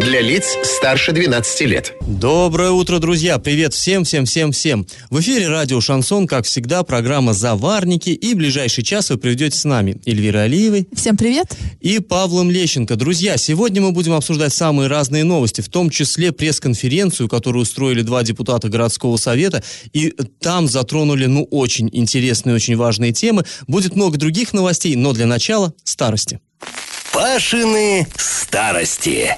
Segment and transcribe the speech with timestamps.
[0.00, 1.94] Для лиц старше 12 лет.
[2.06, 3.38] Доброе утро, друзья!
[3.38, 4.86] Привет всем, всем, всем, всем!
[5.08, 9.64] В эфире радио «Шансон», как всегда, программа «Заварники», и в ближайший час вы проведете с
[9.64, 10.88] нами Эльвира Алиевой.
[10.92, 11.56] Всем привет!
[11.80, 12.96] И Павлом Лещенко.
[12.96, 18.24] Друзья, сегодня мы будем обсуждать самые разные новости, в том числе пресс-конференцию, которую устроили два
[18.24, 23.44] депутата городского совета, и там затронули, ну, очень интересные, очень важные темы.
[23.68, 26.40] Будет много других новостей, но для начала старости.
[27.12, 29.36] Пашины старости.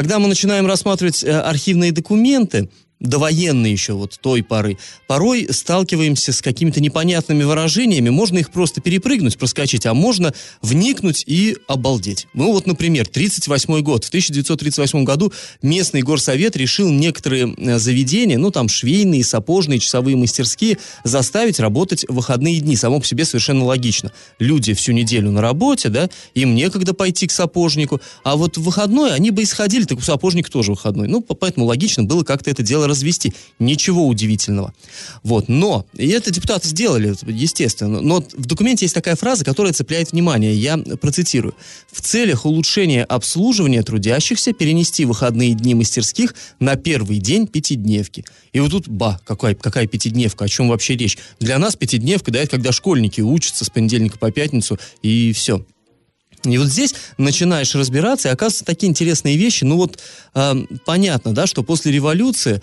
[0.00, 6.42] Когда мы начинаем рассматривать э, архивные документы, довоенные еще вот той поры, порой сталкиваемся с
[6.42, 12.26] какими-то непонятными выражениями, можно их просто перепрыгнуть, проскочить, а можно вникнуть и обалдеть.
[12.34, 14.04] Ну вот, например, 38 год.
[14.04, 20.78] В 1938 году местный горсовет решил некоторые э, заведения, ну там швейные, сапожные, часовые мастерские,
[21.02, 22.76] заставить работать в выходные дни.
[22.76, 24.12] Само по себе совершенно логично.
[24.38, 29.14] Люди всю неделю на работе, да, им некогда пойти к сапожнику, а вот в выходной
[29.14, 31.08] они бы исходили, так у сапожника тоже выходной.
[31.08, 33.32] Ну, поэтому логично было как-то это дело развести.
[33.58, 34.74] Ничего удивительного.
[35.22, 35.48] Вот.
[35.48, 40.54] Но, и это депутаты сделали, естественно, но в документе есть такая фраза, которая цепляет внимание.
[40.54, 41.54] Я процитирую.
[41.90, 48.24] В целях улучшения обслуживания трудящихся перенести выходные дни мастерских на первый день пятидневки.
[48.52, 51.18] И вот тут, ба, какая, какая пятидневка, о чем вообще речь?
[51.38, 55.64] Для нас пятидневка, да, это когда школьники учатся с понедельника по пятницу, и все.
[56.44, 59.64] И вот здесь начинаешь разбираться, и оказываются такие интересные вещи.
[59.64, 59.98] Ну вот
[60.34, 60.54] э,
[60.86, 62.62] понятно, да, что после революции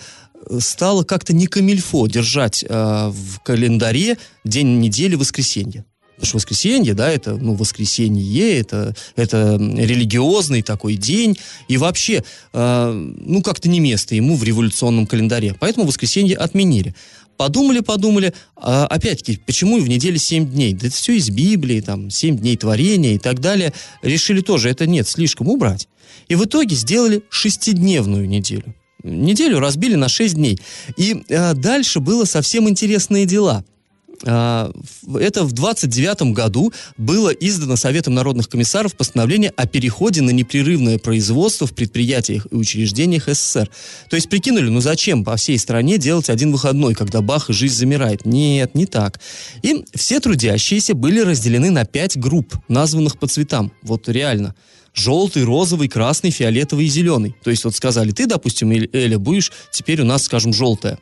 [0.49, 5.85] э, стало как-то не камильфо держать э, в календаре день недели воскресенье.
[6.17, 11.37] Потому что воскресенье, да, это, ну, воскресенье, это, это религиозный такой день,
[11.67, 15.55] и вообще, э, ну, как-то не место ему в революционном календаре.
[15.59, 16.95] Поэтому воскресенье отменили.
[17.37, 20.73] Подумали, подумали, а, опять-таки, почему в неделе 7 дней?
[20.73, 23.73] Да это все из Библии, там, 7 дней творения и так далее.
[24.01, 25.87] Решили тоже, это нет, слишком убрать.
[26.29, 28.73] И в итоге сделали шестидневную неделю.
[29.03, 30.59] Неделю разбили на 6 дней.
[30.97, 33.63] И а, дальше было совсем интересные дела–
[34.23, 41.67] это в 29 году было издано Советом народных комиссаров постановление о переходе на непрерывное производство
[41.67, 43.69] в предприятиях и учреждениях СССР.
[44.09, 47.75] То есть прикинули, ну зачем по всей стране делать один выходной, когда бах и жизнь
[47.75, 48.25] замирает?
[48.25, 49.19] Нет, не так.
[49.61, 53.71] И все трудящиеся были разделены на пять групп, названных по цветам.
[53.81, 54.55] Вот реально
[54.93, 57.35] желтый, розовый, красный, фиолетовый и зеленый.
[57.43, 60.97] То есть вот сказали, ты, допустим, Эля, будешь теперь у нас, скажем, желтая.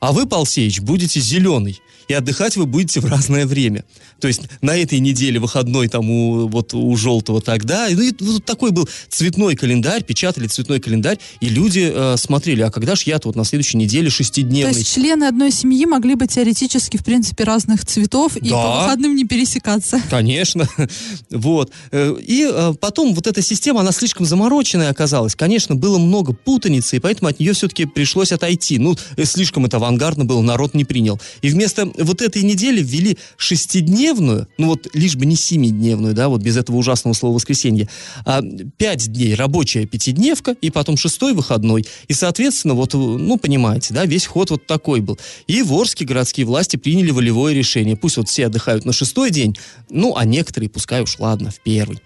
[0.00, 3.84] А вы, Пал Сеич, будете зеленый и отдыхать вы будете в разное время.
[4.18, 7.86] То есть на этой неделе выходной там у, вот, у желтого тогда.
[7.90, 12.70] Ну, и вот такой был цветной календарь, печатали цветной календарь, и люди э, смотрели, а
[12.70, 14.72] когда ж я-то вот на следующей неделе шестидневный.
[14.72, 18.62] То есть члены одной семьи могли быть теоретически, в принципе, разных цветов и да.
[18.62, 20.00] по выходным не пересекаться.
[20.10, 20.66] Конечно.
[21.30, 21.70] вот.
[21.92, 25.36] Э, и э, потом вот эта система, она слишком замороченная оказалась.
[25.36, 28.78] Конечно, было много путаницы, и поэтому от нее все-таки пришлось отойти.
[28.78, 31.20] Ну, э, слишком это авангардно было, народ не принял.
[31.40, 36.42] И вместо вот этой недели ввели шестидневную, ну вот лишь бы не семидневную, да, вот
[36.42, 37.88] без этого ужасного слова воскресенье,
[38.24, 38.42] а
[38.76, 41.86] пять дней рабочая пятидневка и потом шестой выходной.
[42.06, 45.18] И, соответственно, вот, ну, понимаете, да, весь ход вот такой был.
[45.46, 47.96] И в Орске городские власти приняли волевое решение.
[47.96, 49.56] Пусть вот все отдыхают на шестой день,
[49.88, 51.98] ну, а некоторые, пускай уж, ладно, в первый.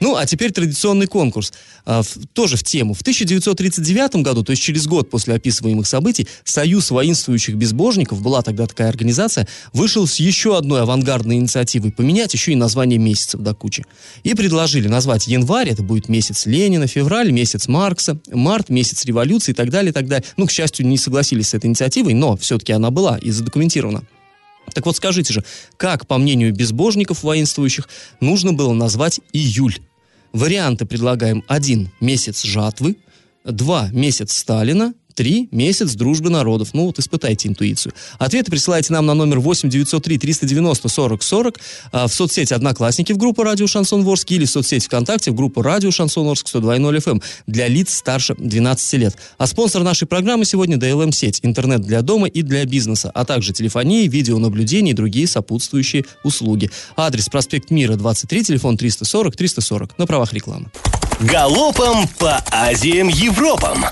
[0.00, 1.52] Ну, а теперь традиционный конкурс.
[1.84, 2.94] А, в, тоже в тему.
[2.94, 8.66] В 1939 году, то есть через год после описываемых событий, Союз воинствующих безбожников, была тогда
[8.66, 13.84] такая организация, вышел с еще одной авангардной инициативой поменять еще и название месяцев до кучи.
[14.22, 19.54] И предложили назвать январь, это будет месяц Ленина, февраль, месяц Маркса, март, месяц революции и
[19.54, 20.24] так далее, и так далее.
[20.36, 24.02] Ну, к счастью, не согласились с этой инициативой, но все-таки она была и задокументирована.
[24.72, 25.44] Так вот скажите же,
[25.76, 27.88] как, по мнению безбожников воинствующих,
[28.20, 29.78] нужно было назвать июль?
[30.32, 31.42] Варианты предлагаем.
[31.48, 32.96] Один– месяц жатвы,
[33.44, 36.70] два– месяц Сталина, Три месяц дружбы народов.
[36.72, 37.92] Ну вот испытайте интуицию.
[38.18, 41.60] Ответы присылайте нам на номер 8 903 390 40 40
[41.92, 45.62] а, в соцсети Одноклассники в группу Радио Шансон Ворск или в соцсети ВКонтакте в группу
[45.62, 49.16] Радио Шансон Орск 102.0 FM эм для лиц старше 12 лет.
[49.38, 53.52] А спонсор нашей программы сегодня DLM сеть, интернет для дома и для бизнеса, а также
[53.52, 56.70] телефонии, видеонаблюдение и другие сопутствующие услуги.
[56.96, 60.66] Адрес проспект Мира 23, телефон 340 340 на правах рекламы.
[61.20, 63.84] Галопом по Азиям Европам!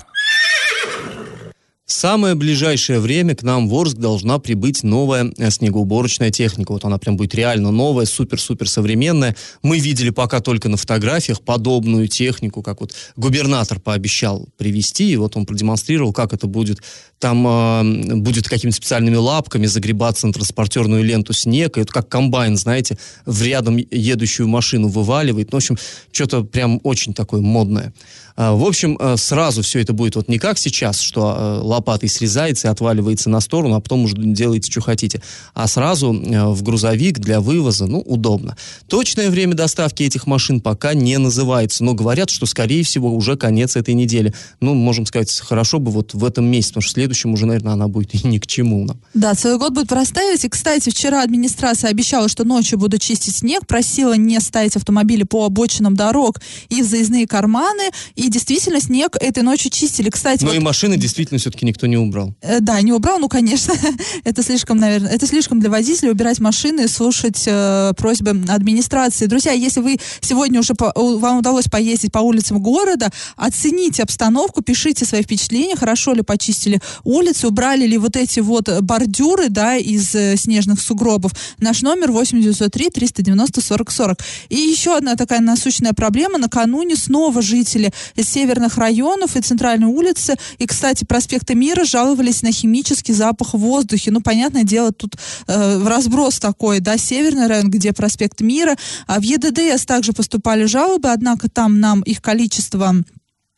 [1.88, 6.72] В самое ближайшее время к нам в Орск должна прибыть новая э, снегоуборочная техника.
[6.72, 9.34] Вот она прям будет реально новая, супер-супер современная.
[9.62, 15.34] Мы видели пока только на фотографиях подобную технику, как вот губернатор пообещал привезти, и вот
[15.38, 16.82] он продемонстрировал, как это будет.
[17.20, 22.58] Там э, будет какими-то специальными лапками загребаться на транспортерную ленту снег, и это как комбайн,
[22.58, 25.52] знаете, в рядом едущую машину вываливает.
[25.52, 25.78] Ну, в общем,
[26.12, 27.94] что-то прям очень такое модное.
[28.38, 32.08] Э, в общем, э, сразу все это будет вот не как сейчас, что э, лопатой
[32.08, 35.22] срезается и отваливается на сторону, а потом уже делаете, что хотите.
[35.54, 38.56] А сразу э, в грузовик для вывоза, ну, удобно.
[38.88, 43.76] Точное время доставки этих машин пока не называется, но говорят, что, скорее всего, уже конец
[43.76, 44.34] этой недели.
[44.60, 47.72] Ну, можем сказать, хорошо бы вот в этом месяце, потому что в следующем уже, наверное,
[47.72, 49.00] она будет и ни к чему нам.
[49.14, 50.44] Да, целый год будет проставить.
[50.44, 55.44] И, кстати, вчера администрация обещала, что ночью будут чистить снег, просила не ставить автомобили по
[55.44, 57.90] обочинам дорог и в заездные карманы.
[58.16, 60.10] И действительно, снег этой ночью чистили.
[60.10, 60.56] Кстати, но вот...
[60.56, 62.34] и машины действительно все-таки никто не убрал.
[62.40, 63.74] Э, да, не убрал, ну, конечно,
[64.24, 69.26] это слишком, наверное, это слишком для водителя убирать машины слушать э, просьбы администрации.
[69.26, 75.04] Друзья, если вы сегодня уже, по, вам удалось поездить по улицам города, оцените обстановку, пишите
[75.04, 80.36] свои впечатления, хорошо ли почистили улицы, убрали ли вот эти вот бордюры, да, из э,
[80.36, 81.32] снежных сугробов.
[81.58, 84.18] Наш номер 8903 390 40 40.
[84.48, 86.38] И еще одна такая насущная проблема.
[86.38, 93.14] Накануне снова жители северных районов и центральной улицы, и, кстати, проспекта Мира жаловались на химический
[93.14, 94.10] запах в воздухе.
[94.10, 95.16] Ну, понятное дело, тут
[95.46, 98.76] э, разброс такой, да, северный район, где проспект Мира.
[99.06, 102.94] А в ЕДДС также поступали жалобы, однако там нам их количество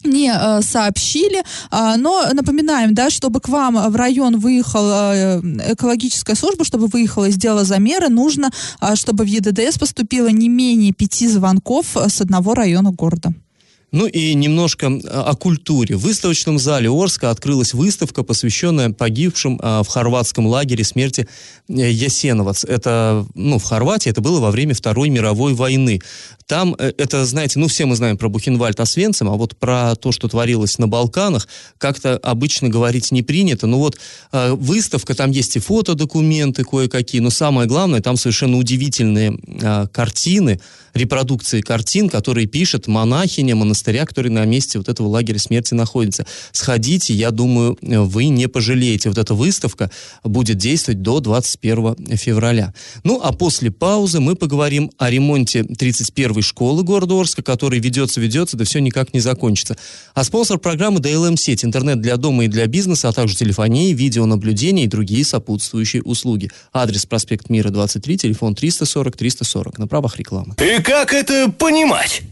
[0.04, 5.40] не э, сообщили, э, но напоминаем, да, чтобы к вам в район выехала э,
[5.72, 8.50] экологическая служба, чтобы выехала и сделала замеры, нужно,
[8.80, 13.32] э, чтобы в ЕДДС поступило не менее пяти звонков с одного района города.
[13.92, 15.96] Ну и немножко о культуре.
[15.96, 21.28] В выставочном зале Орска открылась выставка, посвященная погибшим в хорватском лагере смерти
[21.68, 22.64] э, Ясеновац.
[22.64, 26.00] Это, ну, в Хорватии это было во время Второй мировой войны.
[26.50, 30.10] Там, э, это, знаете, ну, все мы знаем про Бухенвальд Освенцим, а вот про то,
[30.10, 31.46] что творилось на Балканах,
[31.78, 33.68] как-то обычно говорить не принято.
[33.68, 33.96] Ну вот
[34.32, 39.38] э, выставка, там есть и фотодокументы кое-какие, но самое главное, там совершенно удивительные
[39.92, 40.58] картины,
[40.94, 46.26] репродукции картин, которые пишет монахиня монастыря, который на месте вот этого лагеря смерти находится.
[46.52, 49.08] Сходите, я думаю, вы не пожалеете.
[49.08, 49.90] Вот эта выставка
[50.24, 52.74] будет действовать до 21 февраля.
[53.04, 55.64] Ну, а после паузы мы поговорим о ремонте
[56.40, 59.76] 31-й школы города Орска, который ведется, ведется, да все никак не закончится.
[60.14, 64.86] А спонсор программы DLM сеть, интернет для дома и для бизнеса, а также телефонии, видеонаблюдение
[64.86, 66.50] и другие сопутствующие услуги.
[66.72, 69.78] Адрес проспект Мира 23, телефон 340 340.
[69.78, 70.54] На правах рекламы.
[70.56, 72.22] Ты как это понимать?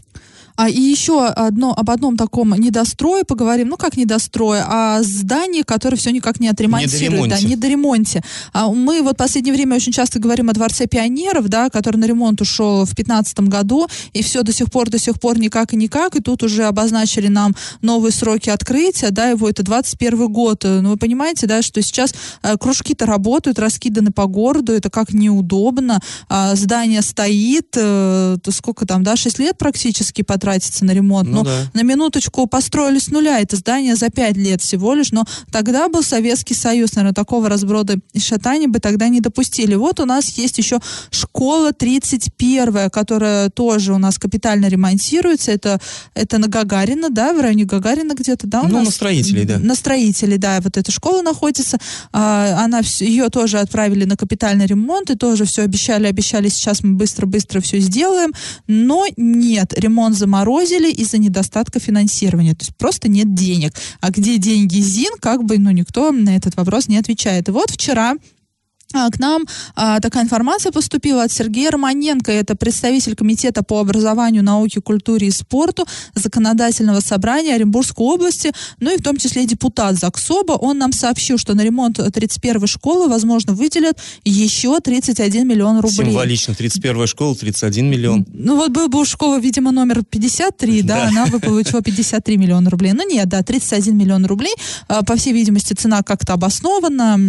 [0.59, 3.69] А и еще одно, об одном таком недострое поговорим.
[3.69, 7.29] Ну, как недострое, а здании, которое все никак не отремонтируют.
[7.29, 8.21] Да, не до ремонте.
[8.51, 12.03] А мы вот в последнее время очень часто говорим о Дворце пионеров, да, который на
[12.03, 15.77] ремонт ушел в 2015 году, и все до сих пор, до сих пор никак и
[15.77, 20.65] никак, и тут уже обозначили нам новые сроки открытия, да, его это 21 год.
[20.65, 22.13] Ну, вы понимаете, да, что сейчас
[22.43, 29.05] э, кружки-то работают, раскиданы по городу, это как неудобно, а здание стоит, э, сколько там,
[29.05, 31.29] да, 6 лет практически потратили тратится на ремонт.
[31.29, 31.51] Ну, но да.
[31.75, 36.01] на минуточку построили с нуля это здание за пять лет всего лишь, но тогда был
[36.01, 39.75] Советский Союз, наверное, такого разброда и шатания бы тогда не допустили.
[39.75, 40.79] Вот у нас есть еще
[41.11, 45.51] школа 31, которая тоже у нас капитально ремонтируется.
[45.51, 45.79] Это,
[46.15, 48.61] это на Гагарина, да, в районе Гагарина где-то, да?
[48.61, 49.59] У ну, нас, на строителей, да.
[49.59, 51.77] На строителей, да, вот эта школа находится.
[52.11, 56.95] А, она, ее тоже отправили на капитальный ремонт, и тоже все обещали, обещали, сейчас мы
[56.95, 58.33] быстро-быстро все сделаем,
[58.67, 62.53] но нет, ремонт заморозили заморозили из-за недостатка финансирования.
[62.53, 63.73] То есть просто нет денег.
[64.01, 67.49] А где деньги ЗИН, как бы, ну, никто на этот вопрос не отвечает.
[67.49, 68.15] И вот вчера
[68.91, 74.81] к нам а, такая информация поступила от Сергея Романенко, это представитель Комитета по образованию, науке,
[74.81, 80.53] культуре и спорту Законодательного собрания Оренбургской области, ну и в том числе депутат ЗАГСОБа.
[80.53, 86.07] Он нам сообщил, что на ремонт 31-й школы, возможно, выделят еще 31 миллион рублей.
[86.07, 88.25] Символично, 31-я школа, 31 миллион.
[88.33, 92.69] Ну вот был бы у школы, видимо, номер 53, да, она бы получила 53 миллиона
[92.71, 92.93] рублей.
[92.93, 94.55] Ну нет, да, 31 миллион рублей.
[94.87, 97.19] А, по всей видимости, цена как-то обоснована.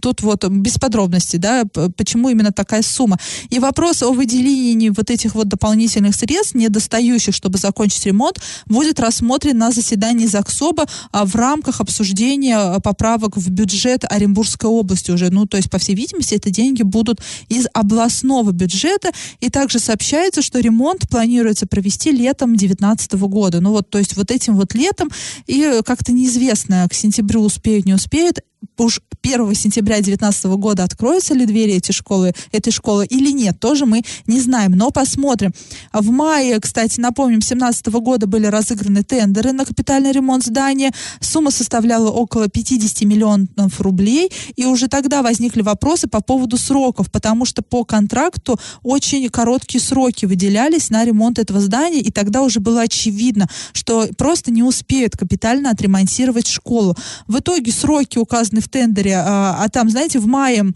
[0.00, 1.64] Тут вот вот без подробностей, да,
[1.96, 3.18] почему именно такая сумма.
[3.50, 9.58] И вопрос о выделении вот этих вот дополнительных средств, недостающих, чтобы закончить ремонт, будет рассмотрен
[9.58, 15.30] на заседании ЗАГСОБа а, в рамках обсуждения а, поправок в бюджет Оренбургской области уже.
[15.30, 19.10] Ну, то есть, по всей видимости, это деньги будут из областного бюджета.
[19.40, 23.60] И также сообщается, что ремонт планируется провести летом 2019 года.
[23.60, 25.10] Ну вот, то есть вот этим вот летом
[25.46, 28.40] и как-то неизвестно, к сентябрю успеют, не успеют
[28.78, 33.86] уж 1 сентября 2019 года откроются ли двери эти школы, этой школы или нет, тоже
[33.86, 35.52] мы не знаем, но посмотрим.
[35.92, 40.92] В мае, кстати, напомним, 2017 года были разыграны тендеры на капитальный ремонт здания.
[41.20, 47.44] Сумма составляла около 50 миллионов рублей, и уже тогда возникли вопросы по поводу сроков, потому
[47.44, 52.82] что по контракту очень короткие сроки выделялись на ремонт этого здания, и тогда уже было
[52.82, 56.96] очевидно, что просто не успеют капитально отремонтировать школу.
[57.26, 60.72] В итоге сроки указаны в тендере, а, а там, знаете, в мае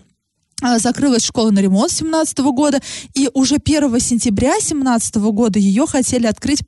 [0.63, 2.81] а, закрылась школа на ремонт 2017 года,
[3.15, 6.63] и уже 1 сентября 2017 года ее хотели открыть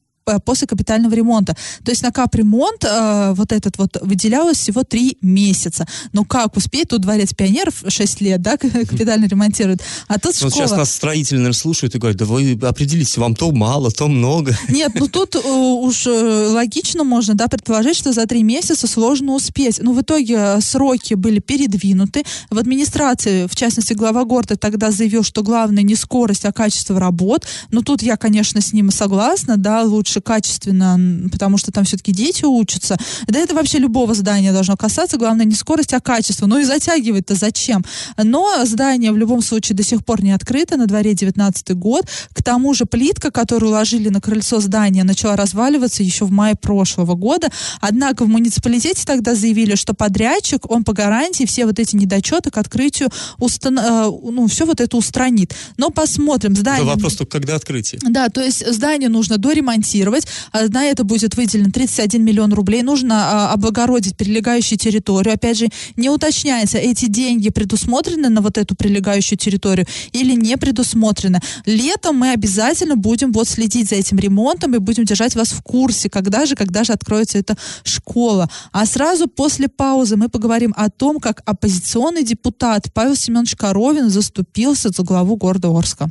[0.44, 1.56] после капитального ремонта.
[1.84, 5.86] То есть на капремонт э, вот этот вот выделялось всего три месяца.
[6.12, 6.88] Ну как успеть?
[6.88, 9.80] Тут дворец пионеров 6 лет, да, капитально ремонтируют.
[10.08, 10.50] А тут школа...
[10.50, 14.08] Вот сейчас нас строители, наверное, слушают и говорят, да вы определитесь, вам то мало, то
[14.08, 14.56] много.
[14.68, 19.34] Нет, ну тут э, уж э, логично можно, да, предположить, что за три месяца сложно
[19.34, 19.80] успеть.
[19.82, 22.24] Но в итоге э, сроки были передвинуты.
[22.50, 27.46] В администрации, в частности, глава города тогда заявил, что главное не скорость, а качество работ.
[27.70, 32.12] Но тут я, конечно, с ним согласна, да, лучше лучше, качественно, потому что там все-таки
[32.12, 32.96] дети учатся.
[33.26, 35.16] Да это вообще любого здания должно касаться.
[35.16, 36.46] Главное не скорость, а качество.
[36.46, 37.84] Ну и затягивать-то зачем?
[38.22, 40.76] Но здание в любом случае до сих пор не открыто.
[40.76, 42.06] На дворе 19 год.
[42.32, 47.14] К тому же плитка, которую ложили на крыльцо здания, начала разваливаться еще в мае прошлого
[47.14, 47.48] года.
[47.80, 52.58] Однако в муниципалитете тогда заявили, что подрядчик, он по гарантии все вот эти недочеты к
[52.58, 53.78] открытию устан...
[53.78, 55.54] Э, ну, все вот это устранит.
[55.76, 56.54] Но посмотрим.
[56.56, 56.84] Здание...
[56.84, 58.00] Это вопрос только когда открытие.
[58.02, 60.26] Да, то есть здание нужно доремонтировать ремонтировать.
[60.52, 62.82] А, на это будет выделено 31 миллион рублей.
[62.82, 65.34] Нужно а, облагородить прилегающую территорию.
[65.34, 71.40] Опять же, не уточняется, эти деньги предусмотрены на вот эту прилегающую территорию или не предусмотрены.
[71.66, 76.08] Летом мы обязательно будем вот следить за этим ремонтом и будем держать вас в курсе,
[76.08, 78.48] когда же, когда же откроется эта школа.
[78.72, 84.90] А сразу после паузы мы поговорим о том, как оппозиционный депутат Павел Семенович Коровин заступился
[84.90, 86.10] за главу города Орска.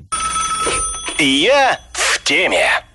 [1.20, 2.91] Я в теме.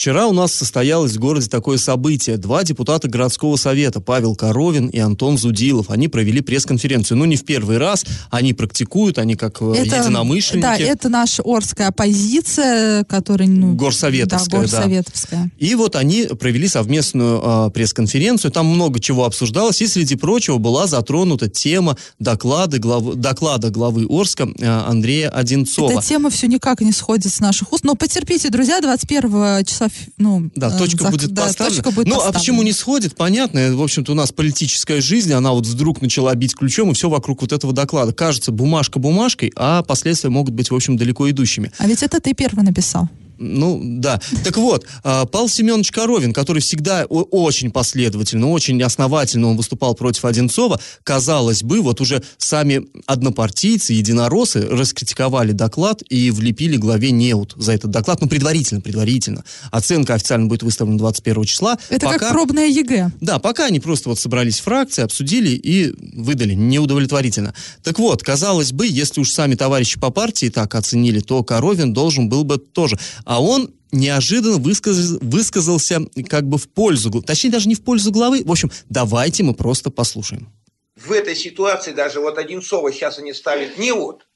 [0.00, 2.38] Вчера у нас состоялось в городе такое событие.
[2.38, 7.18] Два депутата городского совета, Павел Коровин и Антон Зудилов, они провели пресс-конференцию.
[7.18, 10.62] Ну, не в первый раз, они практикуют, они как э, это, единомышленники.
[10.62, 13.46] Да, это наша Орская оппозиция, которая...
[13.46, 15.42] Ну, Горсоветовская, да, Горсоветовская.
[15.42, 15.50] Да.
[15.58, 20.86] И вот они провели совместную э, пресс-конференцию, там много чего обсуждалось, и, среди прочего, была
[20.86, 25.92] затронута тема доклада главы, доклада главы Орска э, Андрея Одинцова.
[25.92, 30.50] Эта тема все никак не сходит с наших уст, но потерпите, друзья, 21 числа ну,
[30.54, 31.12] да, точка зак...
[31.12, 31.76] будет да, поставлена.
[31.76, 32.38] Точка будет ну, поставлена.
[32.38, 33.74] а почему не сходит, понятно.
[33.74, 37.42] В общем-то, у нас политическая жизнь, она вот вдруг начала бить ключом, и все вокруг
[37.42, 38.12] вот этого доклада.
[38.12, 41.72] Кажется, бумажка бумажкой, а последствия могут быть, в общем, далеко идущими.
[41.78, 43.08] А ведь это ты первый написал.
[43.40, 44.20] Ну, да.
[44.44, 50.26] Так вот, а, Павел Семенович Коровин, который всегда очень последовательно, очень основательно он выступал против
[50.26, 57.72] Одинцова, казалось бы, вот уже сами однопартийцы, единоросы раскритиковали доклад и влепили главе неуд за
[57.72, 59.42] этот доклад, ну, предварительно, предварительно.
[59.70, 61.78] Оценка официально будет выставлена 21 числа.
[61.88, 63.12] Это пока, как пробная ЕГЭ.
[63.22, 67.54] Да, пока они просто вот собрались фракции, обсудили и выдали неудовлетворительно.
[67.82, 72.28] Так вот, казалось бы, если уж сами товарищи по партии так оценили, то Коровин должен
[72.28, 72.98] был бы тоже
[73.30, 78.42] а он неожиданно высказал, высказался как бы в пользу, точнее даже не в пользу главы.
[78.44, 80.52] В общем, давайте мы просто послушаем.
[80.96, 84.26] В этой ситуации даже вот Одинцова сейчас они ставят не вот,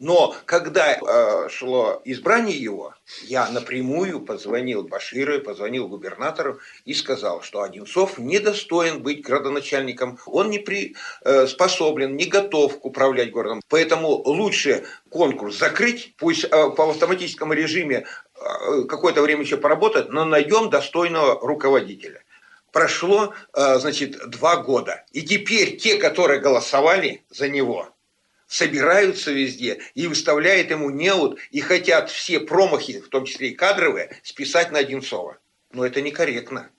[0.00, 2.94] но когда э, шло избрание его,
[3.24, 10.58] я напрямую позвонил Баширу, позвонил губернатору и сказал, что Одинцов недостоин быть градоначальником, он не
[10.58, 13.60] при, э, способен, не готов управлять городом.
[13.68, 18.06] Поэтому лучше конкурс закрыть, пусть э, по автоматическому режиме
[18.88, 22.22] какое-то время еще поработать, но найдем достойного руководителя.
[22.72, 25.04] Прошло, э, значит, два года.
[25.12, 27.88] И теперь те, которые голосовали за него,
[28.46, 34.16] собираются везде и выставляют ему неуд и хотят все промахи, в том числе и кадровые,
[34.22, 35.38] списать на Одинцова.
[35.72, 36.70] Но это некорректно.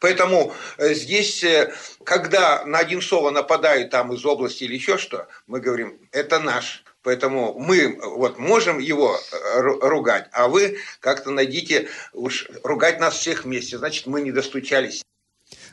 [0.00, 1.72] Поэтому э, здесь, э,
[2.04, 6.84] когда на Одинцова нападают там из области или еще что, мы говорим, это наш.
[7.02, 13.44] Поэтому мы вот можем его э, ругать, а вы как-то найдите уж ругать нас всех
[13.44, 13.78] вместе.
[13.78, 15.02] Значит, мы не достучались.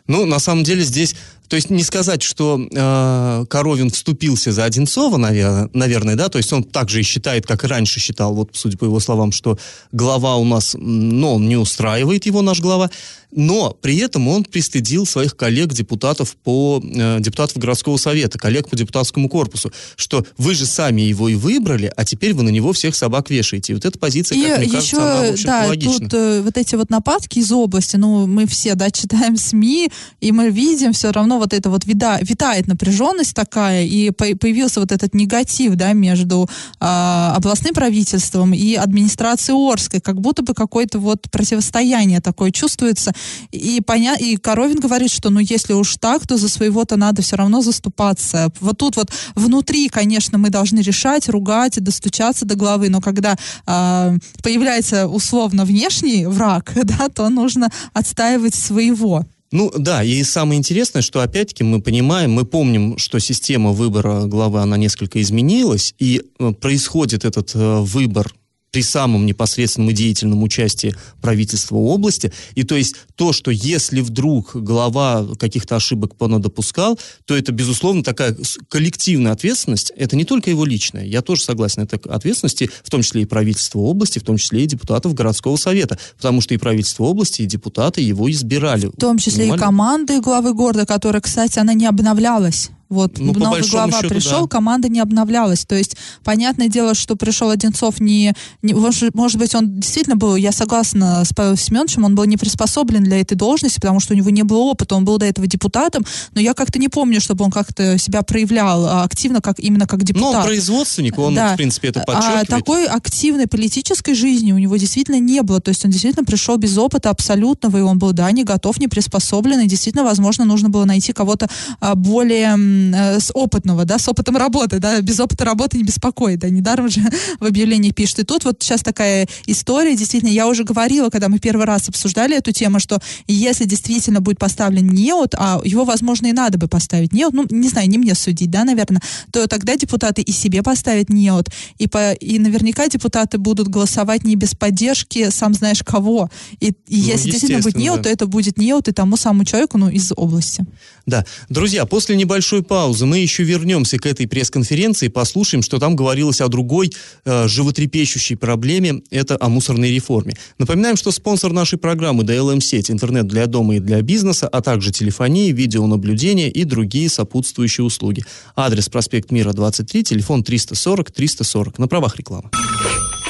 [0.07, 1.15] Ну, на самом деле здесь
[1.47, 6.51] То есть не сказать, что э, Коровин вступился за Одинцова, наверное, наверное, да, то есть
[6.53, 9.57] он также и считает, как и раньше считал, вот судя по его словам, что
[9.91, 12.89] глава у нас, ну, он не устраивает его наш глава,
[13.31, 19.27] но при этом он пристыдил своих коллег-депутатов по э, депутатов городского совета, коллег по депутатскому
[19.27, 23.29] корпусу, что вы же сами его и выбрали, а теперь вы на него всех собак
[23.29, 23.73] вешаете.
[23.73, 25.99] И вот эта позиция, как и мне еще, кажется, она, в общем да, логична.
[25.99, 29.89] тут э, вот эти вот нападки из области, ну, мы все, да, читаем СМИ,
[30.21, 34.79] и мы видим все равно вот это вот вида, витает напряженность такая, и по- появился
[34.79, 40.99] вот этот негатив, да, между а, областным правительством и администрацией Орской, как будто бы какое-то
[40.99, 43.13] вот противостояние такое чувствуется,
[43.51, 44.15] и, поня...
[44.15, 48.51] и Коровин говорит, что ну если уж так, то за своего-то надо все равно заступаться.
[48.59, 54.13] Вот тут вот внутри, конечно, мы должны решать, ругать, достучаться до главы, но когда а,
[54.43, 59.25] появляется условно внешний враг, да, то нужно отстаивать своего.
[59.51, 64.59] Ну да, и самое интересное, что опять-таки мы понимаем, мы помним, что система выбора главы,
[64.59, 68.33] она несколько изменилась, и э, происходит этот э, выбор
[68.71, 72.31] при самом непосредственном и деятельном участии правительства области.
[72.55, 78.35] И то есть то, что если вдруг глава каких-то ошибок понадопускал, то это, безусловно, такая
[78.69, 79.91] коллективная ответственность.
[79.95, 81.05] Это не только его личная.
[81.05, 81.81] Я тоже согласен.
[81.81, 85.97] Это ответственности, в том числе и правительства области, в том числе и депутатов городского совета.
[86.17, 88.87] Потому что и правительство области, и депутаты его избирали.
[88.87, 89.61] В том числе и Понимали?
[89.61, 92.69] команды главы города, которая, кстати, она не обновлялась.
[92.89, 94.47] Вот Ну, новый глава счету, пришел, да.
[94.47, 95.65] команда не обновлялась.
[95.65, 100.35] То есть, понятное дело, что пришел Одинцов не, не- может, может быть, он действительно был,
[100.37, 104.17] я согласна с Павелом Семеновичем, он был не приспособлен для этой должности, потому что у
[104.17, 107.43] него не было опыта, он был до этого депутатом, но я как-то не помню, чтобы
[107.43, 110.35] он как-то себя проявлял а, активно, как именно как Но депутат.
[110.35, 111.53] он производственник, он, Да.
[111.53, 112.47] в принципе, это А подчеркивает.
[112.47, 115.59] такой активной политической жизни у него действительно не было.
[115.59, 118.87] То есть он действительно пришел без опыта абсолютного, и он был, да, не готов, не
[118.87, 122.55] приспособлен, и действительно, возможно, нужно было найти кого-то а, более
[122.93, 127.01] с опытного, да, с опытом работы, да, без опыта работы не беспокоит, да, недаром же
[127.39, 128.19] в объявлении пишет.
[128.19, 132.37] И тут вот сейчас такая история, действительно, я уже говорила, когда мы первый раз обсуждали
[132.37, 137.13] эту тему, что если действительно будет поставлен неот, а его, возможно, и надо бы поставить
[137.13, 141.09] неот, ну, не знаю, не мне судить, да, наверное, то тогда депутаты и себе поставят
[141.09, 146.29] неот, и, по, и наверняка депутаты будут голосовать не без поддержки, сам знаешь кого.
[146.59, 148.03] И, и Ну, если действительно будет неот, да.
[148.03, 150.65] то это будет неот и тому самому человеку, ну, из области.
[151.05, 151.25] Да.
[151.49, 156.47] Друзья, после небольшой паузы мы еще вернемся к этой пресс-конференции послушаем, что там говорилось о
[156.47, 156.91] другой
[157.25, 160.35] э, животрепещущей проблеме, это о мусорной реформе.
[160.59, 165.51] Напоминаем, что спонсор нашей программы ДЛМ-сеть, интернет для дома и для бизнеса, а также телефонии,
[165.51, 168.23] видеонаблюдение и другие сопутствующие услуги.
[168.55, 171.75] Адрес проспект Мира, 23, телефон 340-340.
[171.77, 172.49] На правах рекламы.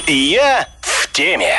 [0.08, 1.56] Я в теме.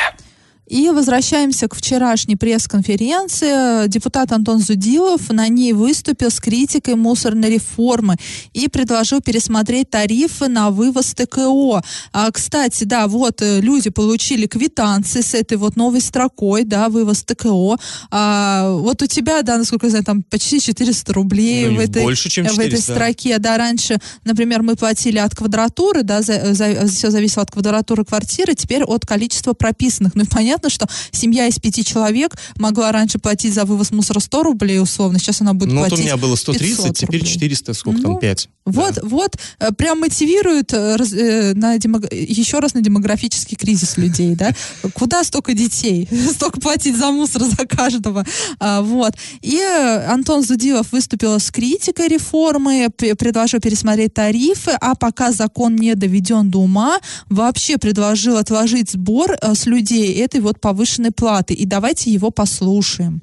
[0.69, 3.87] И возвращаемся к вчерашней пресс-конференции.
[3.87, 8.17] Депутат Антон Зудилов на ней выступил с критикой мусорной реформы
[8.53, 11.81] и предложил пересмотреть тарифы на вывоз ТКО.
[12.13, 17.23] А, кстати, да, вот э, люди получили квитанции с этой вот новой строкой, да, вывоз
[17.23, 17.77] ТКО.
[18.11, 22.03] А, вот у тебя, да, насколько я знаю, там почти 400 рублей Ну, в этой,
[22.03, 22.93] больше, чем в этой 400.
[22.93, 23.39] строке.
[23.39, 28.83] Да, раньше, например, мы платили от квадратуры, да, за, все зависело от квадратуры квартиры, теперь
[28.83, 30.13] от количества прописанных.
[30.13, 34.43] Ну и понятно, что семья из пяти человек могла раньше платить за вывоз мусора 100
[34.43, 37.33] рублей условно, сейчас она будет Ну, вот у платить меня было 130, 500 теперь рублей.
[37.33, 38.49] 400, сколько Ну, там, 5.
[38.65, 43.97] Вот, вот, э, прям мотивирует э, раз- э, на демог- еще раз на демографический кризис
[43.97, 44.51] людей, да?
[44.93, 46.07] Куда столько детей?
[46.35, 48.25] Столько платить за мусор за каждого.
[48.59, 49.13] А, вот.
[49.41, 49.59] И
[50.07, 56.59] Антон Зудилов выступил с критикой реформы, предложил пересмотреть тарифы, а пока закон не доведен до
[56.59, 61.53] ума, вообще предложил отложить сбор с людей этой вот повышенной платы.
[61.53, 63.21] И давайте его послушаем.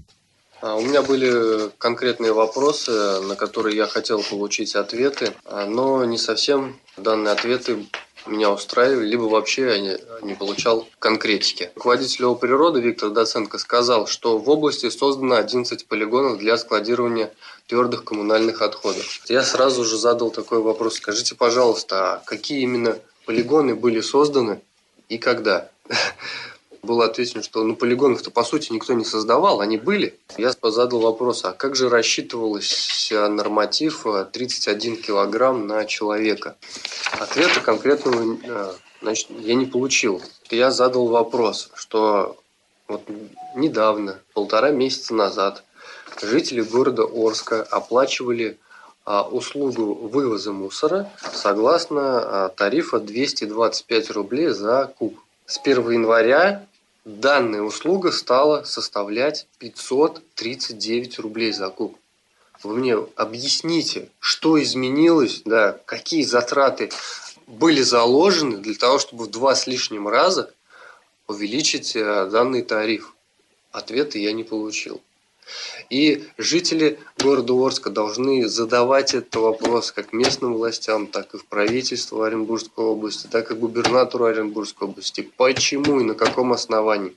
[0.60, 6.18] А, У меня были конкретные вопросы, на которые я хотел получить ответы, а, но не
[6.18, 7.86] совсем данные ответы
[8.26, 11.70] меня устраивали, либо вообще я не, не получал конкретики.
[11.76, 17.32] Руководитель ООО «Природа» Виктор Доценко сказал, что в области создано 11 полигонов для складирования
[17.66, 19.20] твердых коммунальных отходов.
[19.28, 20.96] Я сразу же задал такой вопрос.
[20.96, 24.60] Скажите, пожалуйста, а какие именно полигоны были созданы
[25.08, 25.70] и когда?
[26.86, 30.18] было отвечено, что ну, полигонов-то по сути никто не создавал, они были.
[30.38, 36.56] Я задал вопрос, а как же рассчитывался норматив э, 31 килограмм на человека?
[37.12, 38.72] Ответа конкретного э,
[39.02, 40.22] значит, я не получил.
[40.50, 42.38] Я задал вопрос, что
[42.88, 43.02] вот
[43.54, 45.64] недавно, полтора месяца назад,
[46.22, 48.58] жители города Орска оплачивали
[49.06, 55.18] услугу вывоза мусора согласно тарифа 225 рублей за куб.
[55.46, 56.66] С 1 января
[57.06, 61.96] данная услуга стала составлять 539 рублей за куб.
[62.62, 66.90] вы мне объясните, что изменилось, да, какие затраты
[67.46, 70.52] были заложены для того, чтобы в два с лишним раза
[71.28, 73.14] увеличить э, данный тариф.
[73.70, 75.00] Ответа я не получил.
[75.90, 82.26] И жители города Орска должны задавать этот вопрос как местным властям, так и в правительство
[82.26, 85.30] Оренбургской области, так и губернатору Оренбургской области.
[85.36, 87.14] Почему и на каком основании?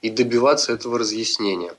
[0.00, 1.74] И добиваться этого разъяснения.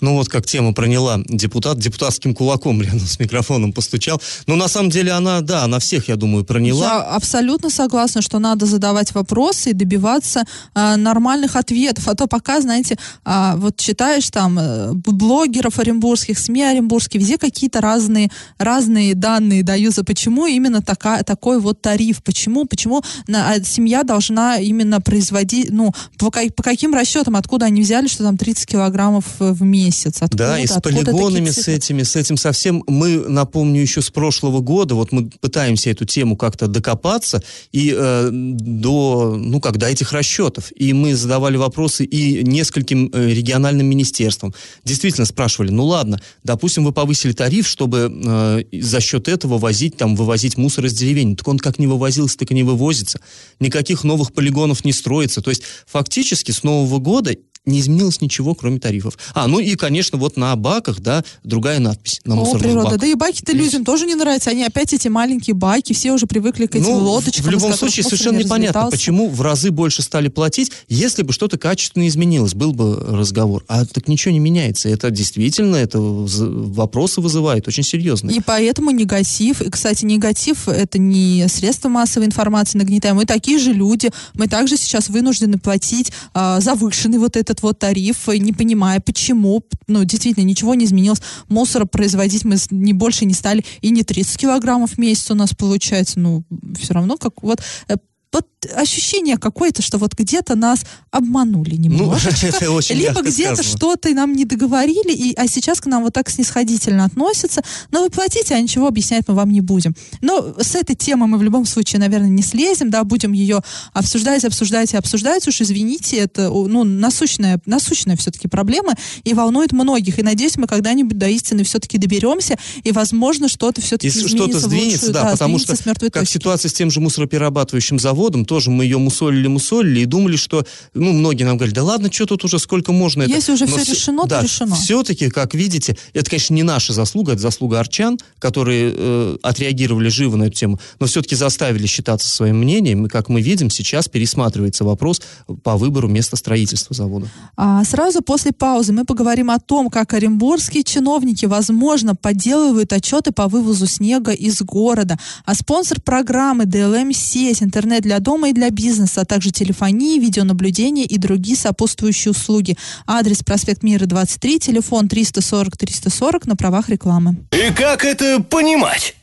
[0.00, 4.20] Ну вот как тема проняла депутат, депутатским кулаком рядом с микрофоном постучал.
[4.46, 6.84] Но на самом деле она, да, она всех, я думаю, проняла.
[6.84, 12.08] Я абсолютно согласна, что надо задавать вопросы и добиваться э, нормальных ответов.
[12.08, 17.80] А то пока, знаете, э, вот читаешь там э, блогеров оренбургских, СМИ оренбургские, везде какие-то
[17.80, 20.04] разные, разные данные даются.
[20.04, 22.22] Почему именно такая, такой вот тариф?
[22.22, 27.82] Почему, почему на, а, семья должна именно производить, ну, по, по каким расчетам, откуда они
[27.82, 29.89] взяли, что там 30 килограммов в месяц?
[29.90, 30.16] Месяц.
[30.20, 32.82] Откуда, да, и с полигонами, с этими, с этим совсем.
[32.86, 38.28] Мы, напомню, еще с прошлого года, вот мы пытаемся эту тему как-то докопаться и э,
[38.32, 40.72] до, ну как, до этих расчетов.
[40.76, 44.54] И мы задавали вопросы и нескольким э, региональным министерствам.
[44.84, 50.14] Действительно спрашивали, ну ладно, допустим, вы повысили тариф, чтобы э, за счет этого возить, там,
[50.14, 51.36] вывозить мусор из деревень.
[51.36, 53.20] Так он как не вывозился, так и не вывозится.
[53.58, 55.42] Никаких новых полигонов не строится.
[55.42, 57.34] То есть фактически с Нового года
[57.66, 59.18] не изменилось ничего, кроме тарифов.
[59.34, 62.84] А, ну и, конечно, вот на баках, да, другая надпись на О, природа.
[62.84, 63.00] Баках.
[63.00, 64.50] Да и баки-то людям тоже не нравятся.
[64.50, 67.44] Они опять эти маленькие баки, все уже привыкли к этим ну, лодочкам.
[67.44, 71.58] В любом случае, совершенно не непонятно, почему в разы больше стали платить, если бы что-то
[71.58, 73.64] качественно изменилось, был бы разговор.
[73.68, 74.88] А так ничего не меняется.
[74.88, 78.36] Это действительно, это вопросы вызывает очень серьезные.
[78.36, 83.16] И поэтому негатив, и, кстати, негатив это не средство массовой информации нагнетаем.
[83.16, 88.28] Мы такие же люди, мы также сейчас вынуждены платить а, завышенный вот этот вот тариф,
[88.28, 91.20] не понимая, почему, ну, действительно, ничего не изменилось.
[91.48, 95.54] Мусора производить мы не больше не стали, и не 30 килограммов в месяц у нас
[95.54, 96.44] получается, ну,
[96.78, 97.96] все равно, как вот э,
[98.32, 104.34] вот ощущение какое-то, что вот где-то нас обманули ну, немножечко, ну, либо где-то что-то нам
[104.34, 108.60] не договорили, и, а сейчас к нам вот так снисходительно относятся, но вы платите, а
[108.60, 109.94] ничего объяснять мы вам не будем.
[110.20, 113.62] Но с этой темы мы в любом случае, наверное, не слезем, да, будем ее
[113.92, 120.18] обсуждать, обсуждать и обсуждать, уж извините, это, ну, насущная, насущная все-таки проблема, и волнует многих,
[120.18, 125.06] и надеюсь, мы когда-нибудь до истины все-таки доберемся, и, возможно, что-то все-таки изменится что-то сдвинется,
[125.06, 126.32] лучшую, да, да, потому что, как точки.
[126.34, 130.64] ситуация с тем же мусороперерабатывающим заводом, заводом, тоже мы ее мусолили, мусолили и думали, что,
[130.94, 133.32] ну, многие нам говорили, да ладно, что тут уже, сколько можно это.
[133.32, 134.76] Если уже Но все решено, да, то решено.
[134.76, 140.36] Все-таки, как видите, это, конечно, не наша заслуга, это заслуга арчан, которые э, отреагировали живо
[140.36, 144.84] на эту тему, но все-таки заставили считаться своим мнением, и, как мы видим, сейчас пересматривается
[144.84, 145.22] вопрос
[145.62, 147.26] по выбору места строительства завода.
[147.56, 153.48] А сразу после паузы мы поговорим о том, как оренбургские чиновники, возможно, подделывают отчеты по
[153.48, 155.18] вывозу снега из города.
[155.46, 161.18] А спонсор программы DLM-сеть, интернет для дома и для бизнеса, а также телефонии, видеонаблюдения и
[161.18, 162.76] другие сопутствующие услуги.
[163.06, 167.36] Адрес проспект Мира 23, телефон 340 340 на правах рекламы.
[167.52, 169.14] И как это понимать?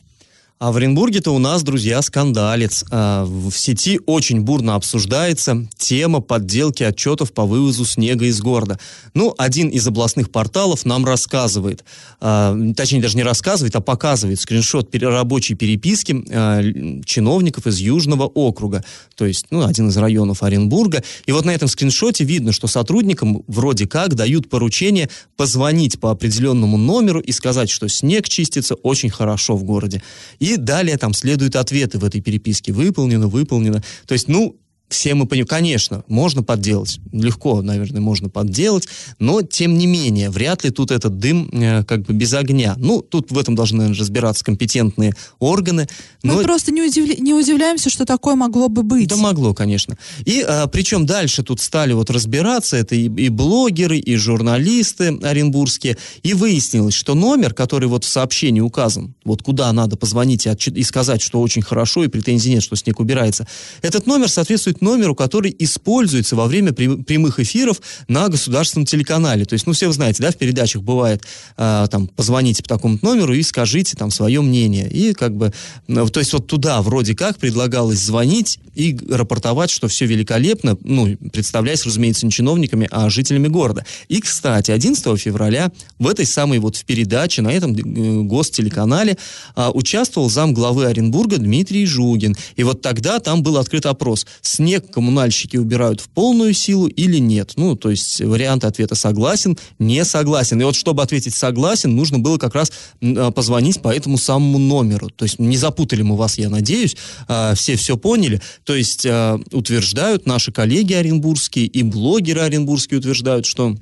[0.60, 2.84] А в Оренбурге-то у нас, друзья, скандалец.
[2.90, 8.76] А, в сети очень бурно обсуждается тема подделки отчетов по вывозу снега из города.
[9.14, 11.84] Ну, один из областных порталов нам рассказывает,
[12.20, 16.60] а, точнее, даже не рассказывает, а показывает скриншот рабочей переписки а,
[17.04, 18.82] чиновников из Южного округа,
[19.14, 21.04] то есть, ну, один из районов Оренбурга.
[21.26, 26.76] И вот на этом скриншоте видно, что сотрудникам вроде как дают поручение позвонить по определенному
[26.78, 30.02] номеру и сказать, что снег чистится очень хорошо в городе.
[30.40, 32.72] И и далее там следуют ответы в этой переписке.
[32.72, 33.82] Выполнено, выполнено.
[34.06, 34.56] То есть, ну,
[34.88, 40.64] все мы понимаем, конечно, можно подделать, легко, наверное, можно подделать, но, тем не менее, вряд
[40.64, 42.74] ли тут этот дым э, как бы без огня.
[42.78, 45.88] Ну, тут в этом должны, наверное, разбираться компетентные органы.
[46.22, 46.42] Мы но...
[46.42, 47.14] просто не, удивля...
[47.18, 49.08] не удивляемся, что такое могло бы быть.
[49.08, 49.98] Да могло, конечно.
[50.24, 55.98] И а, причем дальше тут стали вот разбираться, это и, и блогеры, и журналисты оренбургские,
[56.22, 60.76] и выяснилось, что номер, который вот в сообщении указан, вот куда надо позвонить и, отчет...
[60.76, 63.46] и сказать, что очень хорошо, и претензий нет, что снег убирается,
[63.82, 69.44] этот номер соответствует к номеру, который используется во время прямых эфиров на государственном телеканале.
[69.44, 71.22] То есть, ну, все вы знаете, да, в передачах бывает,
[71.56, 74.88] э, там, позвоните по такому номеру и скажите там свое мнение.
[74.88, 75.52] И как бы,
[75.86, 81.16] ну, то есть вот туда вроде как предлагалось звонить и рапортовать, что все великолепно, ну,
[81.32, 83.84] представляясь, разумеется, не чиновниками, а жителями города.
[84.08, 89.18] И, кстати, 11 февраля в этой самой вот в передаче на этом э, гостелеканале
[89.56, 92.36] э, участвовал зам главы Оренбурга Дмитрий Жугин.
[92.56, 94.26] И вот тогда там был открыт опрос.
[94.42, 97.52] С снег коммунальщики убирают в полную силу или нет.
[97.56, 100.60] Ну, то есть варианты ответа согласен, не согласен.
[100.60, 105.08] И вот чтобы ответить согласен, нужно было как раз а, позвонить по этому самому номеру.
[105.08, 108.42] То есть не запутали мы вас, я надеюсь, а, все все поняли.
[108.64, 113.74] То есть а, утверждают наши коллеги оренбургские и блогеры оренбургские утверждают, что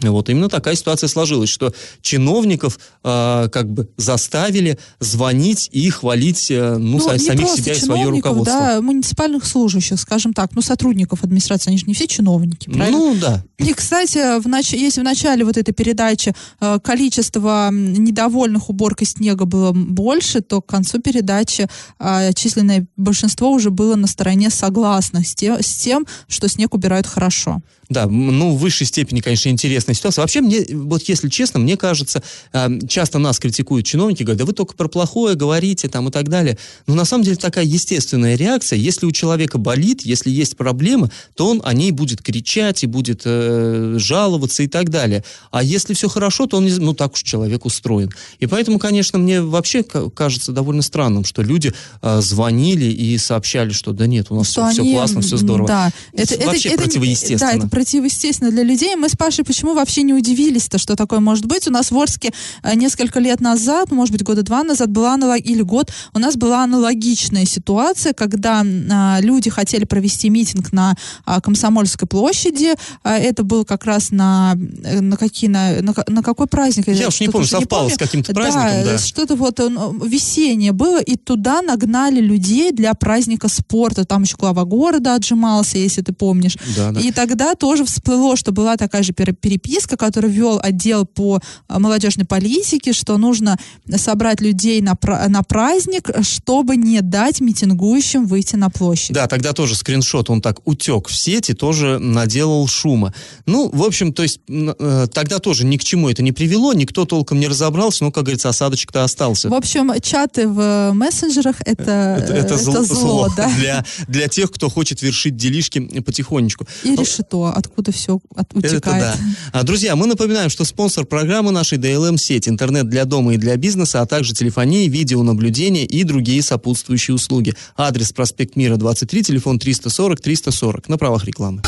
[0.00, 6.76] вот именно такая ситуация сложилась, что чиновников э, как бы заставили звонить и хвалить э,
[6.76, 8.58] ну, ну, самих себя и свое руководство.
[8.58, 12.98] Да, муниципальных служащих, скажем так, ну, сотрудников администрации, они же не все чиновники, правильно?
[12.98, 13.44] Ну, да.
[13.58, 14.72] И, кстати, в нач...
[14.72, 20.66] если в начале вот этой передачи э, количество недовольных уборкой снега было больше, то к
[20.66, 26.48] концу передачи э, численное большинство уже было на стороне согласных с тем, с тем что
[26.48, 27.60] снег убирают хорошо.
[27.88, 30.22] Да, ну, в высшей степени, конечно, интересная ситуация.
[30.22, 32.22] Вообще, мне, вот если честно, мне кажется,
[32.52, 36.28] э, часто нас критикуют чиновники, говорят, да вы только про плохое говорите там и так
[36.28, 36.58] далее.
[36.86, 38.78] Но на самом деле такая естественная реакция.
[38.78, 43.22] Если у человека болит, если есть проблемы, то он о ней будет кричать и будет
[43.24, 45.24] э, жаловаться и так далее.
[45.50, 48.10] А если все хорошо, то он, не, ну, так уж человек устроен.
[48.38, 51.72] И поэтому, конечно, мне вообще кажется довольно странным, что люди
[52.02, 55.36] э, звонили и сообщали, что да нет, у нас что все, они, все классно, все
[55.38, 55.68] здорово.
[55.68, 57.52] Да, это, вообще это, противоестественно.
[57.52, 58.96] Да, это противоестественно для людей.
[58.96, 61.68] Мы с Пашей почему вообще не удивились-то, что такое может быть?
[61.68, 62.32] У нас в Орске
[62.64, 65.38] э, несколько лет назад, может быть, года два назад, была аналог...
[65.38, 71.40] или год, у нас была аналогичная ситуация, когда а, люди хотели провести митинг на а,
[71.40, 72.74] Комсомольской площади.
[73.04, 76.88] А, это был как раз на, э, на какие, на, на, на какой праздник?
[76.88, 77.94] Я уж не помню, совпало не помню.
[77.94, 78.92] с каким-то праздником, да.
[78.92, 78.98] да.
[78.98, 84.04] что-то вот он, весеннее было, и туда нагнали людей для праздника спорта.
[84.04, 86.56] Там еще глава города отжимался, если ты помнишь.
[86.76, 87.00] Да, да.
[87.00, 91.78] И тогда то тоже всплыло, что была такая же переписка, которую вел отдел по а,
[91.78, 93.58] молодежной политике, что нужно
[93.94, 94.96] собрать людей на,
[95.28, 99.12] на праздник, чтобы не дать митингующим выйти на площадь.
[99.12, 103.12] Да, тогда тоже скриншот, он так утек в сети, тоже наделал шума.
[103.44, 107.04] Ну, в общем, то есть э, тогда тоже ни к чему это не привело, никто
[107.04, 109.50] толком не разобрался, но, как говорится, осадочек-то остался.
[109.50, 113.50] В общем, чаты в мессенджерах это, это, это, это зло, зло да?
[113.58, 116.66] для, для тех, кто хочет вершить делишки потихонечку.
[116.84, 118.84] И решето откуда все от, утекает.
[118.84, 119.16] Это да.
[119.52, 124.00] А, друзья, мы напоминаем, что спонсор программы нашей DLM-сеть, интернет для дома и для бизнеса,
[124.00, 127.54] а также телефонии, видеонаблюдение и другие сопутствующие услуги.
[127.76, 130.88] Адрес проспект Мира, 23, телефон 340 340.
[130.88, 131.62] На правах рекламы.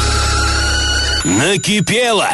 [1.25, 2.29] Накипело!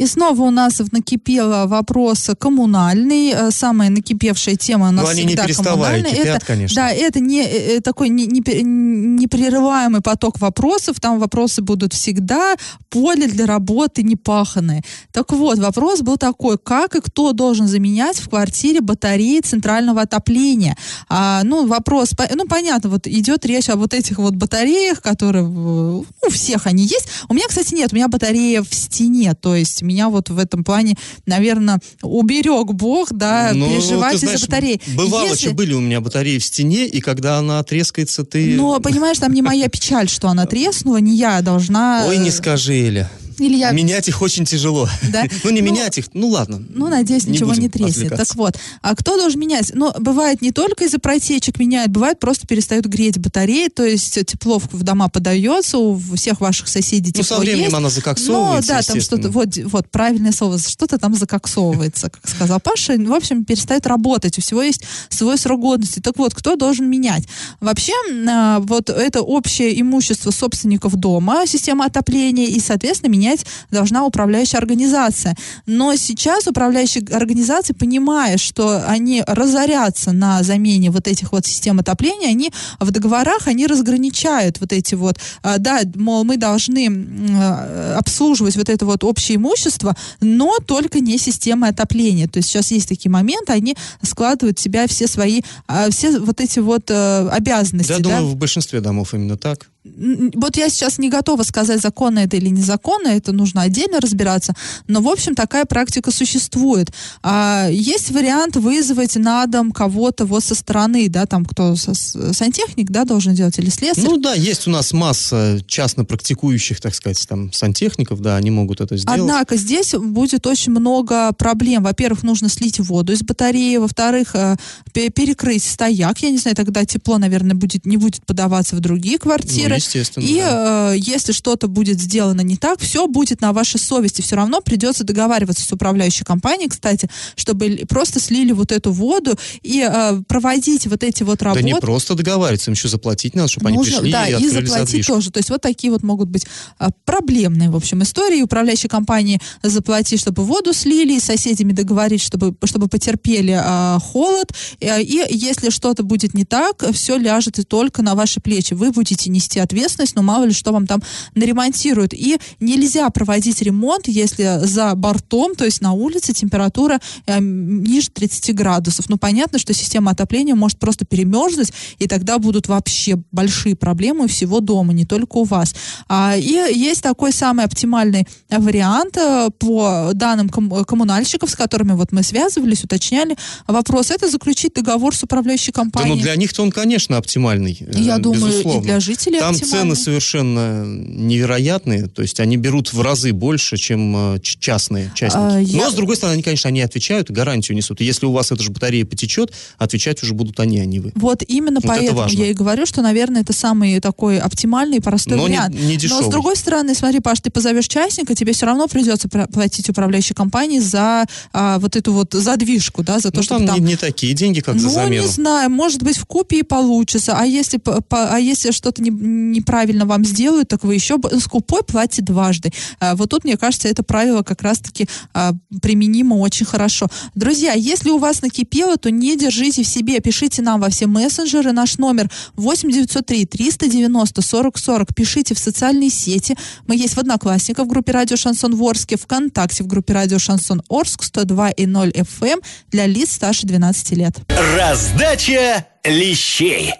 [0.00, 3.34] И снова у нас накипел вопрос коммунальный.
[3.36, 6.10] Э, самая накипевшая тема у нас Но они всегда не коммунальная.
[6.10, 6.74] Кипят, это, конечно.
[6.74, 10.98] Да, это не э, э, такой не, не, непрерываемый поток вопросов.
[11.00, 12.54] Там вопросы будут всегда.
[12.88, 14.82] Поле для работы не паханное.
[15.12, 20.78] Так вот, вопрос был такой, как и кто должен заменять в квартире батареи центрального отопления?
[21.10, 26.06] А, ну, вопрос, ну, понятно, вот идет речь о вот этих вот батареях, которые, ну,
[26.26, 27.06] у всех они есть.
[27.28, 30.64] У меня, кстати, нет, у меня батарея в стене, то есть меня вот в этом
[30.64, 34.80] плане, наверное, уберег Бог, да, ну, переживать из-за батареи.
[34.94, 35.46] Бывало, Если...
[35.46, 38.54] что были у меня батареи в стене, и когда она трескается, ты...
[38.54, 42.04] Но, понимаешь, там не моя печаль, что она треснула, не я должна...
[42.06, 43.10] Ой, не скажи, Эля.
[43.38, 43.70] Или я...
[43.70, 44.88] Менять их очень тяжело.
[45.10, 45.24] Да?
[45.44, 46.62] ну, не ну, менять их, ну ладно.
[46.68, 48.16] Ну, надеюсь, не ничего не треснет.
[48.16, 49.72] Так вот, а кто должен менять?
[49.74, 54.58] Ну, бывает не только из-за протечек меняют, бывает просто перестают греть батареи, то есть тепло
[54.58, 57.74] в дома подается, у всех ваших соседей тепло Ну, со временем есть.
[57.74, 62.60] она закоксовывается, Ну, да, там что-то, вот, вот, правильное слово, что-то там закоксовывается, как сказал
[62.60, 62.96] Паша.
[62.96, 66.00] В общем, перестает работать, у всего есть свой срок годности.
[66.00, 67.24] Так вот, кто должен менять?
[67.60, 67.92] Вообще,
[68.28, 74.58] а, вот это общее имущество собственников дома, система отопления, и, соответственно, менять менять должна управляющая
[74.58, 75.36] организация.
[75.66, 82.28] Но сейчас управляющая организация, понимая, что они разорятся на замене вот этих вот систем отопления,
[82.28, 86.88] они в договорах, они разграничают вот эти вот, а, да, мол, мы должны
[87.32, 92.28] а, обслуживать вот это вот общее имущество, но только не системы отопления.
[92.28, 96.40] То есть сейчас есть такие моменты, они складывают в себя все свои, а, все вот
[96.40, 97.92] эти вот э, обязанности.
[97.92, 98.02] Да, да?
[98.02, 102.48] думаю, в большинстве домов именно так вот я сейчас не готова сказать, законно это или
[102.48, 104.54] незаконно, это нужно отдельно разбираться,
[104.88, 106.92] но, в общем, такая практика существует.
[107.22, 112.90] А, есть вариант вызвать на дом кого-то вот со стороны, да, там кто, со, сантехник,
[112.90, 114.04] да, должен делать, или слесарь?
[114.04, 118.82] Ну да, есть у нас масса частно практикующих, так сказать, там, сантехников, да, они могут
[118.82, 119.20] это сделать.
[119.20, 121.84] Однако здесь будет очень много проблем.
[121.84, 124.56] Во-первых, нужно слить воду из батареи, во-вторых, э,
[124.92, 129.69] перекрыть стояк, я не знаю, тогда тепло, наверное, будет, не будет подаваться в другие квартиры,
[129.70, 130.92] Ну, естественно, И да.
[130.94, 134.20] э, если что-то будет сделано не так, все будет на вашей совести.
[134.22, 139.86] Все равно придется договариваться с управляющей компанией, кстати, чтобы просто слили вот эту воду и
[139.88, 141.64] э, проводить вот эти вот Да работы.
[141.64, 144.52] не просто договариваться, им еще заплатить надо, чтобы они Нужно, пришли да, и и, открыли
[144.66, 145.12] заплатить задвижку.
[145.14, 145.30] тоже.
[145.30, 146.46] То есть вот такие вот могут быть
[146.78, 148.42] а, проблемные, в общем, истории.
[148.42, 154.48] Управляющей компании заплатить, чтобы воду слили, и с соседями договорить, чтобы, чтобы потерпели а, холод.
[154.80, 158.74] Э, И если что-то будет не так, все ляжет и только на ваши плечи.
[158.74, 161.02] Вы будете нести ответственность, но мало ли что вам там
[161.34, 162.12] наремонтируют.
[162.14, 168.54] И нельзя проводить ремонт, если за бортом, то есть на улице, температура э, ниже 30
[168.54, 169.08] градусов.
[169.08, 174.28] Ну, понятно, что система отопления может просто перемерзнуть, и тогда будут вообще большие проблемы у
[174.28, 175.74] всего дома, не только у вас.
[176.08, 176.42] А, и
[176.74, 182.22] есть такой самый оптимальный э, вариант э, по данным ком- коммунальщиков, с которыми вот мы
[182.22, 186.16] связывались, уточняли вопрос, это заключить договор с управляющей Да, компанией.
[186.16, 187.76] ну для них-то он, конечно, оптимальный.
[187.80, 188.80] э, Я думаю, безусловно.
[188.80, 189.94] и для жителей Там оптимальный.
[189.94, 190.84] цены совершенно
[191.30, 195.42] невероятные, то есть они берут в разы больше, чем э, частные частники.
[195.54, 198.00] А, я- Но, с другой стороны, они, конечно, они отвечают, гарантию несут.
[198.00, 201.12] И если у вас эта же батарея потечет, отвечать уже будут они, а не вы.
[201.14, 205.00] Вот именно Вот это поэтому я и говорю, что, наверное, это самый такой оптимальный и
[205.00, 205.74] простой Но не- вариант.
[205.74, 206.24] не Но дешевый.
[206.24, 210.78] с другой стороны, смотри, Паш, ты позовешь частника, тебе все равно придется платить управляющей компании
[210.78, 213.84] за а, вот эту вот задвижку, да, за то, Ну, чтобы там, там...
[213.84, 215.22] Не, не такие деньги, как за ну, замену.
[215.22, 217.36] не знаю, может быть, в купе и получится.
[217.38, 221.82] А если, по- а если что-то не- неправильно вам сделают, так вы еще б- скупой
[221.82, 222.72] платите дважды.
[222.98, 227.06] А, вот тут, мне кажется, это правило как раз-таки а, применимо очень хорошо.
[227.34, 230.20] Друзья, если у вас накипело, то не держите в себе.
[230.20, 231.72] Пишите нам во все мессенджеры.
[231.72, 235.14] Наш номер 8903 390 40 40.
[235.14, 236.56] Пишите в социальные сети.
[236.86, 241.22] Мы есть в Одноклассниках в группе Радио Шансон Ворске, ВКонтакте в группе Радио Шансон Орск
[241.24, 244.34] 102 и 0 FM для лиц старше 12 лет.
[244.76, 246.92] Раздача лещей.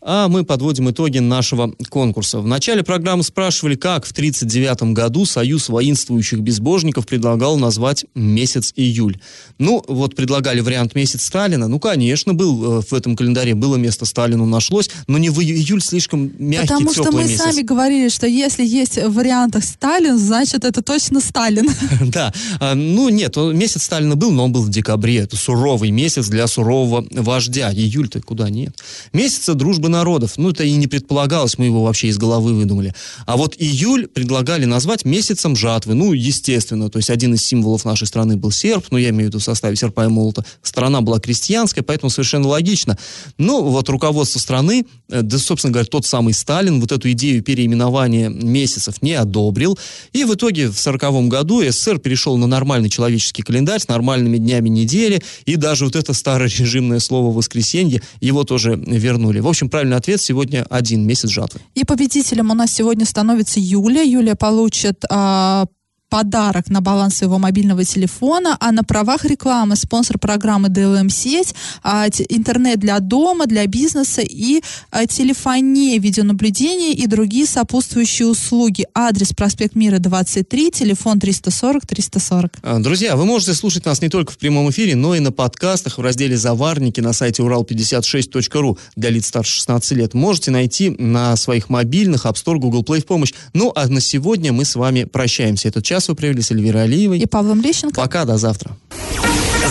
[0.00, 2.38] А мы подводим итоги нашего конкурса.
[2.40, 9.18] В начале программы спрашивали, как в 1939 году Союз воинствующих безбожников предлагал назвать месяц июль.
[9.58, 11.66] Ну, вот предлагали вариант месяц Сталина.
[11.66, 15.56] Ну, конечно, был э, в этом календаре, было место Сталину нашлось, но не в ию-
[15.56, 17.42] июль слишком мягкий, Потому что мы месяц.
[17.42, 21.68] сами говорили, что если есть в вариантах Сталин, значит это точно Сталин.
[22.12, 25.16] Да, А, ну нет, месяц Сталина был, но он был в декабре.
[25.18, 27.72] Это суровый месяц для сурового вождя.
[27.72, 28.76] Июль-то куда нет.
[29.12, 30.34] Месяца дружбы народов.
[30.36, 32.94] Ну это и не предполагалось, мы его вообще из головы выдумали.
[33.26, 35.94] А вот июль предлагали назвать месяцем жатвы.
[35.94, 39.28] Ну, естественно, то есть один из символов нашей страны был серп, ну я имею в
[39.28, 40.44] виду в составе серпа и молота.
[40.62, 42.98] Страна была крестьянская, поэтому совершенно логично.
[43.38, 48.28] Ну, вот руководство страны, э, да, собственно говоря, тот самый Сталин, вот эту идею переименования
[48.28, 49.78] месяцев не одобрил.
[50.12, 54.68] И в итоге в сороковом году СССР перешел на нормальный человеческий календарь с нормальными днями
[54.68, 59.40] недели, и даже вот это старое режимное слово «воскресенье» его тоже вернули.
[59.40, 61.60] В общем, правильный ответ сегодня один месяц жатвы.
[61.74, 64.02] И победителем у нас сегодня становится Юлия.
[64.02, 65.66] Юлия получит а,
[66.08, 72.06] подарок на баланс своего мобильного телефона, а на правах рекламы спонсор программы DLM сеть, а,
[72.28, 78.86] интернет для дома, для бизнеса и а, телефония, видеонаблюдение и другие сопутствующие услуги.
[78.94, 82.52] Адрес проспект Мира 23, телефон 340 340.
[82.62, 85.98] А, Друзья, вы можете слушать нас не только в прямом эфире, но и на подкастах
[85.98, 90.14] в разделе «Заварники» на сайте урал56.ру для лиц старше 16 лет.
[90.14, 93.32] Можете найти на своих мобильных App Store, Google Play в помощь.
[93.52, 95.68] Ну, а на сегодня мы с вами прощаемся.
[95.68, 97.18] Этот час вы провели с Эльвирой Алиевой.
[97.18, 98.00] И Павлом Лещенко.
[98.00, 98.76] Пока, до завтра.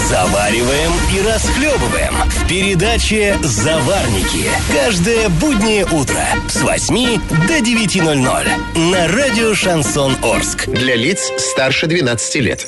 [0.10, 4.50] Завариваем и расхлебываем в передаче «Заварники».
[4.74, 10.68] Каждое буднее утро с 8 до 9.00 на радио «Шансон Орск».
[10.68, 12.68] Для лиц старше 12 лет.